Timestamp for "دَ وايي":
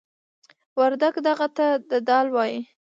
2.07-2.57